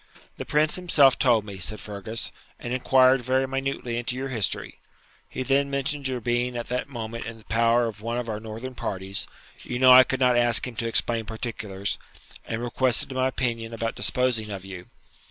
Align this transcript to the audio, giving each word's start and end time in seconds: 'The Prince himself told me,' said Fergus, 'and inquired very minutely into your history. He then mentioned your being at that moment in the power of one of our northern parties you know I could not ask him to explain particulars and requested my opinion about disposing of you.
'The 0.37 0.45
Prince 0.45 0.77
himself 0.77 1.19
told 1.19 1.45
me,' 1.45 1.59
said 1.59 1.79
Fergus, 1.79 2.31
'and 2.59 2.73
inquired 2.73 3.21
very 3.21 3.47
minutely 3.47 3.97
into 3.99 4.15
your 4.15 4.29
history. 4.29 4.79
He 5.29 5.43
then 5.43 5.69
mentioned 5.69 6.07
your 6.07 6.19
being 6.19 6.57
at 6.57 6.69
that 6.69 6.89
moment 6.89 7.27
in 7.27 7.37
the 7.37 7.43
power 7.45 7.85
of 7.85 8.01
one 8.01 8.17
of 8.17 8.27
our 8.27 8.39
northern 8.39 8.73
parties 8.73 9.27
you 9.61 9.77
know 9.77 9.91
I 9.91 10.03
could 10.03 10.19
not 10.19 10.35
ask 10.37 10.65
him 10.65 10.75
to 10.77 10.87
explain 10.87 11.25
particulars 11.25 11.99
and 12.45 12.63
requested 12.63 13.11
my 13.11 13.27
opinion 13.27 13.75
about 13.75 13.93
disposing 13.93 14.49
of 14.49 14.65
you. 14.65 14.87